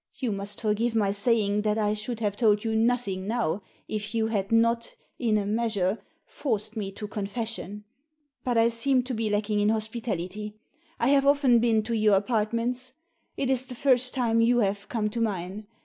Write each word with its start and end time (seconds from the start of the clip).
You 0.15 0.31
must 0.31 0.59
forgive 0.59 0.95
my 0.95 1.11
saying 1.11 1.61
that 1.61 1.77
I 1.77 1.93
should 1.93 2.21
have 2.21 2.35
told 2.35 2.63
you 2.63 2.75
nothing 2.75 3.27
now, 3.27 3.61
if 3.87 4.15
you 4.15 4.25
had 4.25 4.51
not, 4.51 4.95
in 5.19 5.37
a 5.37 5.45
measure, 5.45 5.99
forced 6.25 6.75
me 6.75 6.91
to 6.93 7.07
confession. 7.07 7.83
But 8.43 8.57
I 8.57 8.69
seem 8.69 9.03
to 9.03 9.13
be 9.13 9.29
lacking 9.29 9.59
in 9.59 9.69
hospitality. 9.69 10.55
I 10.99 11.09
have 11.09 11.27
often 11.27 11.59
been 11.59 11.83
to 11.83 11.95
your 11.95 12.15
apartments. 12.15 12.93
It 13.37 13.51
is 13.51 13.67
the 13.67 13.75
first 13.75 14.11
time 14.15 14.41
you 14.41 14.57
have 14.61 14.89
come 14.89 15.07
to 15.11 15.21
mine. 15.21 15.67